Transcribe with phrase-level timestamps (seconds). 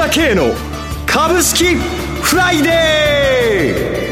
[0.00, 0.54] 倉慶の
[1.06, 4.10] 株式フライデ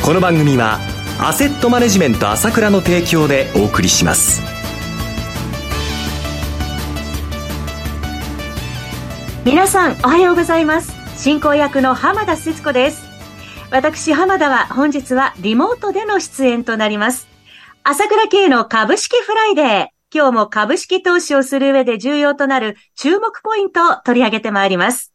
[0.00, 0.02] ー。
[0.02, 0.78] この番組は
[1.20, 4.40] アセットマネジメント朝倉の提供でお送りします。
[9.44, 10.94] 皆さんおはようございます。
[11.14, 13.06] 進行役の浜田節子です。
[13.70, 17.28] 私浜田は本日はリモートでの出演となります。
[17.84, 19.99] 朝倉慶の株式フライデー。
[20.12, 25.14] 今日も株式投資をする上で重要となる注目ポイントを取り上げてまいります。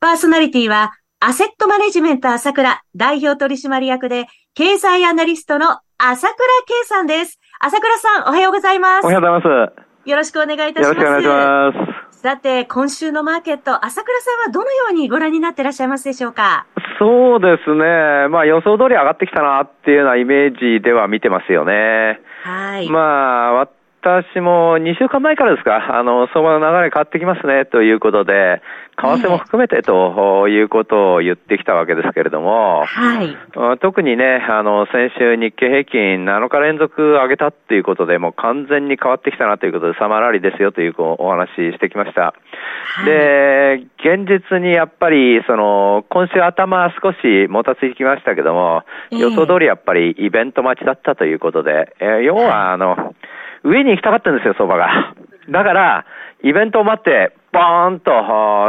[0.00, 7.38] パーソナリティは、アセットマネジメント朝倉代表取締役で、経済アナリストの朝倉圭さんです。
[7.60, 9.04] 朝倉さん、おはようございます。
[9.04, 9.72] おはようございま
[10.04, 10.10] す。
[10.10, 10.94] よろしくお願いいたします。
[10.94, 11.72] よろしくお願いしま
[12.12, 12.18] す。
[12.18, 16.66] さて、今週のマーケット、朝倉さんはどのようにご覧になっていらっしゃいますでしょうか？
[16.98, 18.28] そうですね。
[18.28, 22.20] まあ予想通り上がってきたなっていうようなイメージでは見てますよね。
[22.44, 22.88] はい。
[22.88, 23.68] まあ、
[24.04, 28.60] 私も2週間前からですか、あの、相場の流れ変わってきますね、ということで、
[28.98, 33.34] 為替も含めてということを言ってきたわけですけれども、はい。
[33.78, 42.20] 特にね、あの、先週日経平均7日連続上げたっていうことで、もう完全に変わってきたなということで、サマーラリーですよというお話ししてきました。
[42.22, 53.14] はい、で、現実にやっぱり、その、今週頭少しもたついてきましたけども、予想通りやっぱりイベント待ちだったということで、えー、要は、あの、
[53.64, 55.14] 上に行きたかったんですよ、相場が。
[55.50, 56.04] だから、
[56.42, 58.10] イベントを待って、ボーンと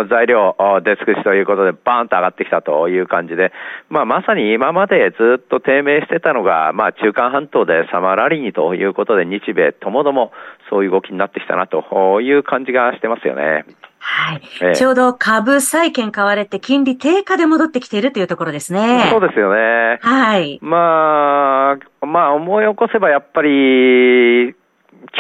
[0.10, 3.52] 材料出尽くしということで、バーンと上がってきたという感じで、
[3.90, 10.32] まあ、まさに今までずっと低迷してたのが、まあ、中間半島でサマーラリーにということで、日米ともども
[10.70, 13.66] そういう動きになってきたなという感じがしてますよね。
[13.98, 19.08] はい、えー、ちょうど株債券買われて金利低下で戻ってきているというところですね。
[19.10, 19.98] そうですよね。
[20.02, 20.60] はい。
[20.62, 24.56] まあ、まあ思い起こせばやっぱり、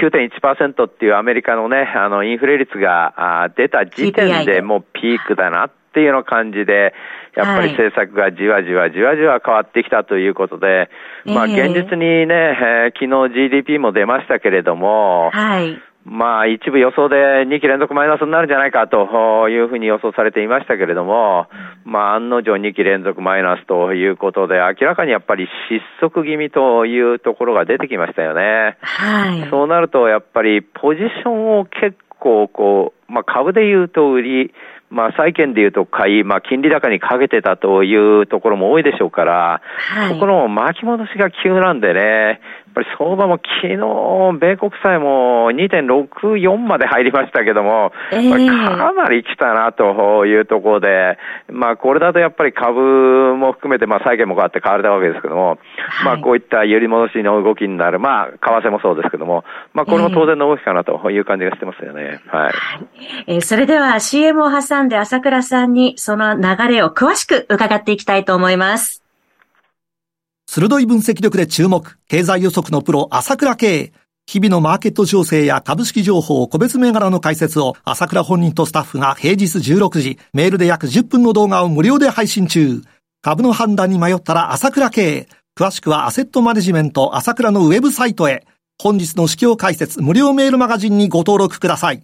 [0.01, 6.93] 9.1%っていうアメリカのね、あの、インフレ率が出た時点でもうピークだなっていうような感じで、
[7.35, 10.89] やっぱり政策がじわじわじわじわ変わってきたということで、
[11.25, 15.81] まあ現実にね、えー、昨日 GDP も出ましたけれども、はい。
[16.05, 17.15] まあ、一部予想で
[17.47, 21.47] 2期連続マイナスになるんじゃないかというふうに予想されていましたけれども、
[21.83, 28.77] まあ、案の定2期連続マイナスということで、明らかにやっぱり失速気味というところが出てきましたよね。
[28.81, 29.49] はい。
[29.49, 34.53] そうなると、やっぱりポジションを結構こう、まあ、株で言うと売り、
[34.91, 42.39] まあ、債券でいうと買い、まあ、金利高にかけてたというところも多いでしょうから、はい、ここの巻き戻しが急なんでね、
[42.75, 43.77] ぱり相場も昨日、
[44.37, 51.17] 米国債も2.64まで入りましたけども、えー、かなり来たなというところで、
[51.49, 55.59] まあこれだとやっぱり株も含めて、まあ債券も変わって買われたわけですけども、はい、
[56.05, 62.19] まあこういった揺り戻しの動きになる、まあ為替もそうですけども、まあこれも当然の動きかなという感じがしてますよね。
[62.25, 62.53] えー、はい。
[63.27, 69.04] えー、それでは CM を挟んで朝倉さんにその流れを詳しく伺っていきたいと思います。
[70.55, 73.91] 鋭い分析力で注目、経済予測のプロ、朝倉慶。
[74.25, 82.81] 日々のマーケット情勢や株式情報、個別銘柄の解説を、朝倉本人とスタッフが平日16時、メールで約10分の動画を無料で配信中。
[83.21, 85.27] 株の判断に迷ったら朝倉慶。
[85.59, 88.47] 詳しくはアセットマネジメント朝倉のウェブサイトへ。
[88.81, 92.01] 本日の指標解説無料メールマガジンにご登録ください。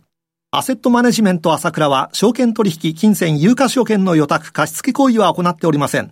[0.51, 6.11] アセットマネジメント朝倉は、証券取引、金銭、有価証券の予託、貸付行為は行っておりません。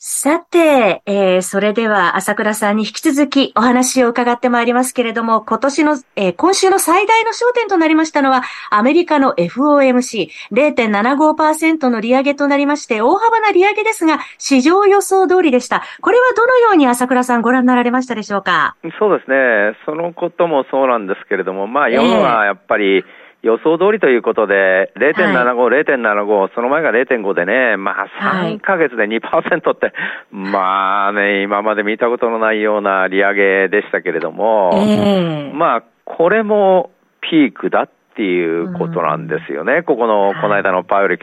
[0.00, 15.82] さて、えー、それでは朝倉さんに引き続きお話を伺ってまいりますけれども、今年の、えー、今週の最大の焦点となりましたのは、アメリカの FOMC0.75% の利上げとなりまして、大幅な利上げですが、市場予想通りでした。
[16.00, 18.76] これはどのように朝倉さんご覧になられましたでしょうか？
[19.00, 19.36] そうですね。
[19.84, 23.04] そのこともそうなんですけれども、まあ、世のはやっぱり、えー
[23.42, 36.90] 予想通りということで、0.75、はい、0.75、その前が0.5でね、まあ3ヶ月で2%って、はい、まあね、今まで見たことのないような利上げでしたけれども、えー、まあこれも
[37.20, 39.74] ピークだっていうことなんですよね。
[39.74, 41.18] うん、ここの、この間のパウリ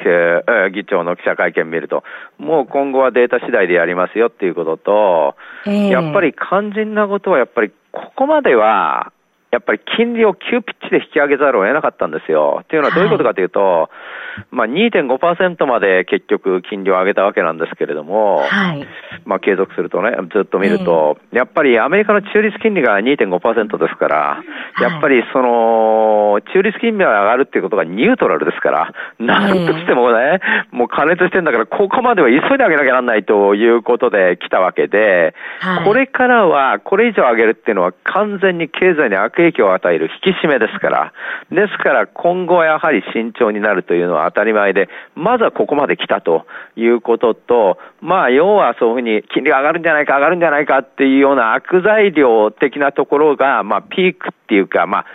[0.74, 2.06] 議長の記者会見見ると、
[2.38, 5.36] もう今後はデータ次第でやりますよっていうことと、
[5.66, 9.12] えー、やっぱり肝心なことはやっぱりここまでは
[9.56, 12.60] やっぱり金利を急ピッチで引き上げざるを得なかったんですよ。
[12.64, 13.90] っていうのはどういうことかというと、は
[14.36, 18.86] い、まあ2.5%まで結局金利を上げたわけなんですけれども、はい、
[19.24, 24.44] まあ継続するとね、ずっと見ると、えー、やっぱりアメリカの中立金利が2.5%ですから、
[24.82, 30.42] やっぱりその、中立金利が上がるっていうことがニュートラルですから、なんとしてもね、
[30.72, 41.14] もう加熱してんだから、ここまでは急いで上げなきゃならないということで来たわけで、はい、これからは、これ以上上げるっていうのは完全に経済に悪影影響を与える引き締めですから、
[41.52, 46.46] ですから今後はやはり慎重になるというのは当たり前で、まずはここまで来たと
[46.76, 55.06] いうことと、まあ要はそういうふうに金利が上がるんじゃないか上がるんじゃないかっていうような悪材料的なところが、まあピークっていうか、まあ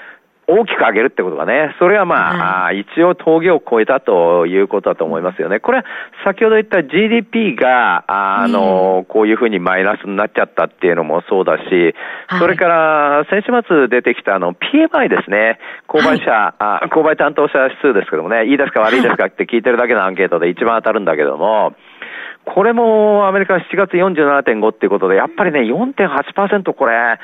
[0.51, 5.61] 大きく上げるってことがね、それはまあ、はい、一応峠を越えたということだと思いますよね。
[5.61, 5.85] これは
[6.25, 11.95] 先ほど言った GDP が、あの、こういうふうにマイナスになっちゃったっていうのもそうだし、
[12.39, 21.75] それから先週末出てきたあの PMI ですね、購買者、はい、あ購買担当者指数ですけどもね、いいですか悪いですかって聞いてるだけのアンケートで一番当たるんだけども、
[22.45, 27.19] これもアメリカ7月47.5っていうことで、やっぱりね、4.8%これ、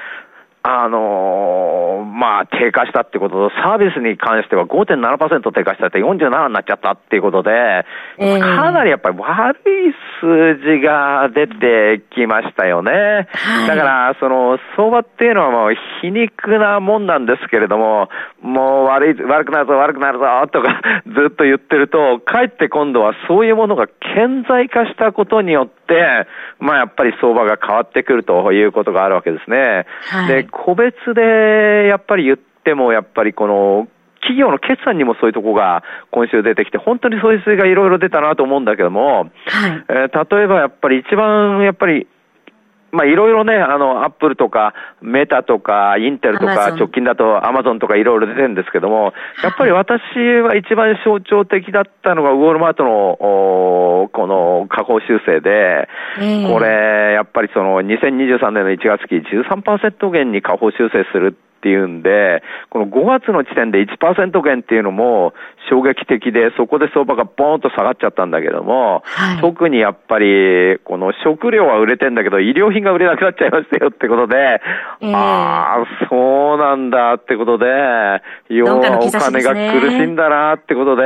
[0.68, 7.86] あのー、まあ、低下したってことと、サービスに関しては5.7%低下したって47になっちゃったっていうことで、
[8.18, 13.28] えー、かなりやっぱり悪い数字が出てきましたよね。
[13.30, 18.08] はい、だから、その、相場っていうのはもう皮肉なもんなんですけれども、
[18.42, 25.85] もう悪い、悪くなるぞ、悪くなるぞ、とかずっと言ってると、かえって今度はそういうものが顕在化したことによって、
[26.58, 29.86] まあやっぱり相場が変わってくるということがあるわけですね。
[30.08, 33.88] はい、で個別でやっぱり言っても、やっぱりこの、
[34.20, 42.08] 企業の決算にもそういうとこが今週出てきて、本当にそういう数字がいろいろ出たなと思うんだけども、はい、えー、例えばやっぱり一番やっぱり
[42.92, 49.12] まあいろいろね、あの、アップルとか、メタとか、インテルとか、直近だとアマゾンとかいろいろ出てるんですけども、
[49.42, 50.00] やっぱり私
[50.42, 55.88] は一番象徴的だったのが、ウォールマートの、この下方修正で、
[56.48, 61.36] これ、やっぱりその2023年の1月期13%減に下方修正する
[61.66, 65.34] っていうんで、この5月の時点で1%減っていうのも
[65.68, 74.60] 衝撃的で、そこで相場がボーンと下がっちゃったんだけども、はい、特にやっぱり、この食料は売れてんだけど、医療品が売れなくなっちゃいましたよってことで、
[75.00, 77.66] えー、ああ、そうなんだってことで、
[78.48, 81.02] 要はお金が苦しいんだなってことで、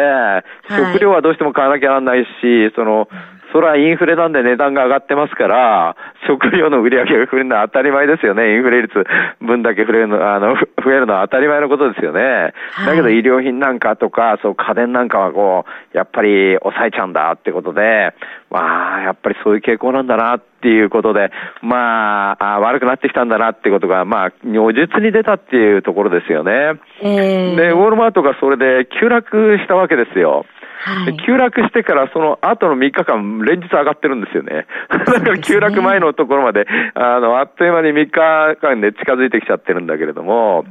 [0.68, 3.08] 食料はどうしても買わなきゃならないし、その、
[3.52, 8.54] それはインフレなんで値段が上がってますから、食料の売り上げが増えるのは当たり前ですよね。
[8.54, 9.04] インフレ率
[9.40, 12.52] 分だけ増えるの、あの、増えるのは当たり前のことですよね。
[12.72, 15.64] はい、だけど医療品なんかとか、そう家電なんかはこ
[15.94, 18.14] う、やっぱり抑えちゃうんだってことで、
[18.50, 21.30] まあ、やっぱりそういう傾向なんだなっていうことで、
[21.62, 26.80] まあ、あ悪くなってきたんだなってことが、まあ、如実に出たっていうところですよね。
[27.00, 30.44] えー、で、ウォールマートがそれで急落したわけですよ。
[30.82, 34.66] はい、急落してからその後の3日間連日上がってるんですよね。
[34.88, 40.64] だから急落前のところまで、あの、あっという間に3日間で近づいてきちゃってるんだけれども、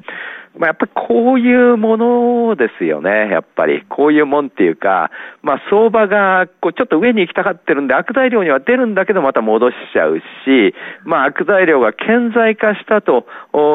[0.57, 3.83] まあ、やっぱりこういうものですよね、やっぱり。
[3.87, 5.11] こういうもんっていうか、
[5.41, 10.23] まあ、相場がこうちょっと上に行きたがってるんで、悪材料には出るんだけど、また戻しちゃうし、
[11.05, 13.25] まあ、悪材料が顕在化したと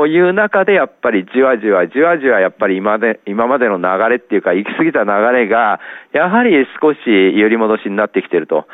[0.06, 5.80] いう中で、やっぱりじわじわじわじわ、やっぱり今で今までの流れっていうか、行き過ぎた流れが、
[6.12, 8.66] やはり少し揺り戻しになってきていると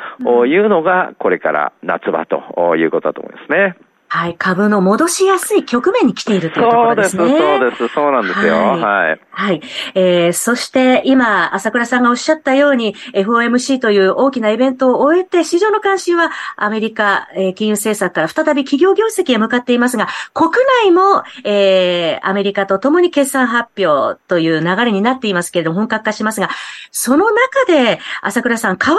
[0.47, 3.77] いうのが、これから夏場ということだと思いますね。
[4.13, 7.29] はい、株の戻しやすい局面に来ているというところですね。
[7.29, 8.55] そうです、そうです、そうなんですよ。
[8.55, 8.81] はい。
[8.81, 9.21] はい。
[9.31, 9.61] はい、
[9.95, 20.51] えー、そして今、朝倉さんがおっしゃったように、FOMC という大きなイベントを終えて、市場の関心はアメリカ、えー、金融政策から再び企業業績へ向かっていますが、国
[20.83, 26.51] 内も、えー、アメリカと共に決算発表という流れになっていますけれども、本格化しますが、
[26.91, 28.95] その中で、朝倉さん、為替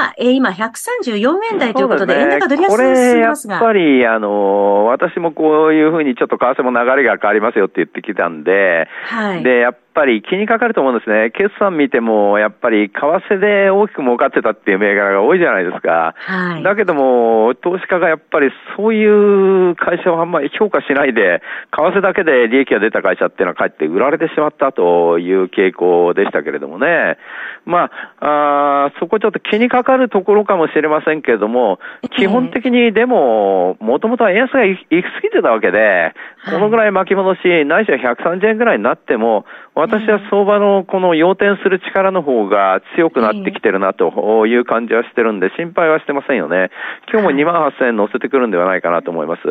[0.00, 3.54] が、えー、今134円台ということで、でね、円高ドル安進みますが。
[3.56, 4.45] やっぱり、あの、
[4.86, 11.30] 私もこういうふうにちょっと為替も流れが変わりますよって言ってきたんで、はい、で、やっぱり気にかかると思うんですね。
[11.30, 12.94] 決算見ても、やっぱり為
[13.30, 16.14] 替で大きく儲かってたっていう銘柄が多いじゃないですか。
[16.18, 21.40] はい、だけども、投資家がやっぱりそういう会社をあんまり評価しないで、
[21.74, 27.16] 為替だけで利益が出た会社っていうのはかえって売られてしまったという傾向でしたけれどもね。
[27.64, 31.78] まあ、あそこちょっと気にかかるところかもしれませんけれども、
[32.16, 36.12] 基本的にでも、もともとは円安が行き過ぎてたわけで、
[36.50, 39.46] このぐらい巻き戻し、ないしは130円ぐらいになっても、
[39.86, 46.70] 私は相場のこの要点する力の方が強くなってきてるなという感じはしてるんで、心配はしてませんよね。
[47.10, 49.42] 今日も2万8000円乗せてくるんではないかなと思います。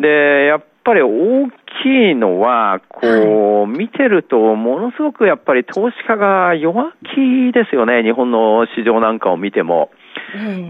[0.00, 1.50] で、やっぱり大
[1.82, 9.90] きいのは、こう、見てると、ものすごくやっぱり投資家が弱気ですよね、日本の市場なんかを見ても。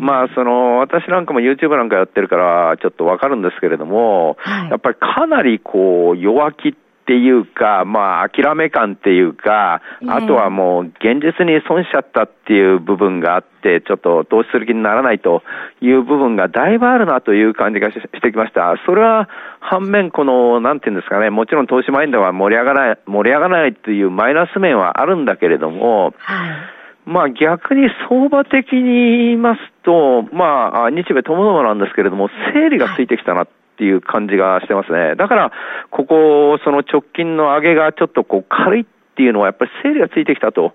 [0.00, 15.44] まあ、その、私なんかも YouTube なんかやってるから、ちょっとわかるんですけれども、はい、やっぱりかなりこう、弱気ってっていうか、まあ、諦め感っていうか、あとはもう、現実に損しちゃったっていう部分があって、ちょっと投資する気にならないと
[15.80, 18.74] いう部分がだいぶあるなという感じがしてきました。
[18.86, 19.28] それは、
[19.60, 35.14] 反面、この、なんていうんですかね、もちろん投資マインドは盛り上がらない、盛り上がらないというマイナス面はあるんだけれども、はいまあ逆に相場的に言いますと、まあ日米ともどもなんですけれども、整理がついてきたなっていう感じがしてますね。
[35.16, 35.52] だから、
[35.90, 38.84] ここ、その直近の上げがちょっとこう軽いっ
[39.16, 40.74] ていうのはやっぱり整理がついてきたと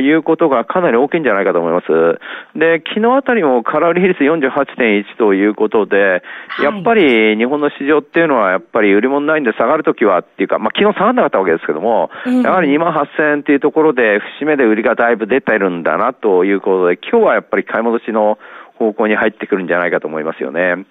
[0.00, 1.86] いうことがかなり大きいんじゃないかと思います。
[2.56, 6.22] で、昨日あたりも空売り比率48.1ということで、
[6.62, 12.10] やっぱり日本の市場っていうのはやっぱり売り物ないんで下がるときはっていうか、まあ昨日下がらなかったわけですけども、
[12.44, 18.38] やはり2万8000円っていうところで節目で売りがだいぶ出てるんだなということで、今日はやっぱり買い戻しの
[18.78, 20.86] 方向に入ってくるんじゃないかと思いますよね。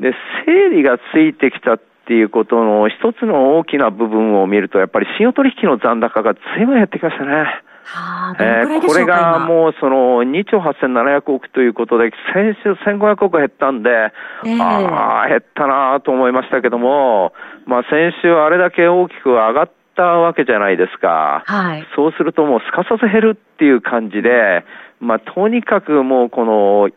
[0.00, 0.14] で、
[0.46, 7.62] 整理がついてきたっていうことの一つの大きな部分を見ると、やっぱり信用取引の残高が随分減ってきましたね。
[7.84, 13.90] はあ、えー、これがもうその2兆8700億ということで、先週1500億減ったんで、
[14.44, 17.32] えー、ああ、減ったなと思いましたけども、
[17.66, 21.42] まあ先週あれだけ大きく上がったわけじゃないですか。
[21.46, 21.86] はい。
[21.96, 24.64] そうするともうすかさず減るっていう感じで、
[25.00, 26.90] まあとにかくもうこの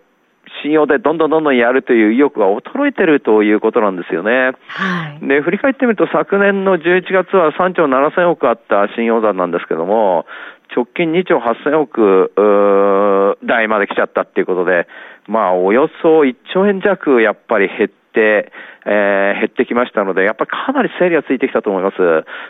[0.61, 4.51] 信用でどんどんどんどんやるという意欲が衰えてるということなんですよね。
[4.67, 5.27] はい。
[5.27, 10.25] で、振り返ってみると昨年の11月は3兆7000億あった信用残なんですけども、
[10.75, 14.87] 直近2兆8000億台まで来ちゃったっていうことで、
[15.27, 18.51] まあ、およそ1兆円弱やっぱり減って、
[18.85, 21.97] えー、減ってきましたので、やっぱりかなり整理がついてきたと思います。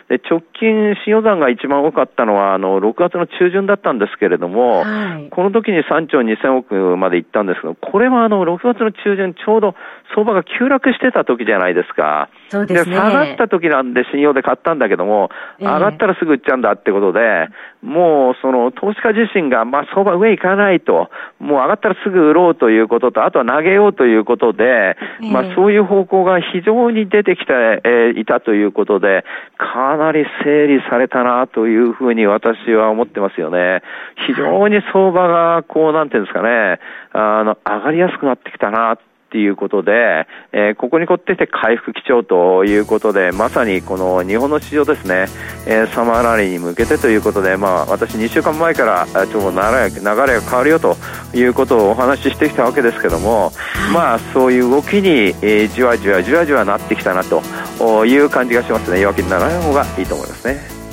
[0.08, 9.74] で、直近、信用残が一番多かったのは、あの、6月の中旬だったんですけれども、はい、この時に3兆2000億まで行ったんですけど、これはあの、6月の中旬、ちょうど
[10.14, 12.28] 相場が急落してた時じゃないですか。
[12.48, 12.94] そうですね。
[12.94, 17.48] で、下がった時なんで信用で買ったんだけども、上がったらすぐ売っちゃうんだってことで、
[17.82, 29.24] もう、その、投資家自身が、まあ、相場上行かないと、もう上がったらすぐ売ろうということと、あとは投げようということで、まあ、そういう方向が非常に出てきて、え、いたということで、
[29.56, 33.82] かなり整理されたなというふうに私は思ってますよね。
[34.26, 36.80] 非常に相場が、こう、なんていうんですかね、
[37.12, 38.98] あの、上がりやすくなってきたな
[39.34, 45.26] っていうことで、えー、ここにこってきて回復基調ということで、まさにこの日本の市場ですね、
[45.66, 50.96] えー、サマーラリーに向けてということで、まあ、私2週間前からちょっと流れ流れが変わるよと
[51.34, 53.50] いうことをお話ししてきたわけですけども、
[53.92, 59.00] まあ、そういう動きに、えー、じわじわじわじわなってきたなという感じがしますね。
[59.00, 60.83] 弱気にならない方がいいと思いますね。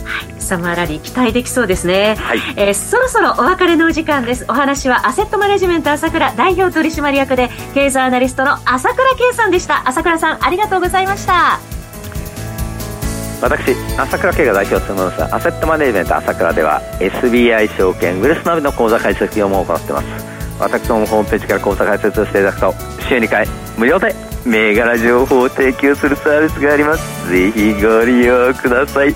[0.52, 4.44] サマーラリー期待できそうですね、はい、えー、そろそろお別れのお時間です。
[4.50, 9.88] お話はアセットマネジメント朝倉代表取締役で経済アナリストの朝倉圭さんでした。
[9.88, 11.62] 朝倉さんありがとうございました。
[13.42, 20.08] 私朝倉圭が代表を務めますアセットマネジメント朝倉では SBI 証券ウェルスナビの口座開設業務を行っています。
[20.60, 22.76] 私のホームページから口座開設をしていただくと
[23.08, 24.14] 週2回無料で
[24.46, 27.30] 銘柄情報を提供するサービスがあります。
[27.30, 29.16] ぜひご利用ください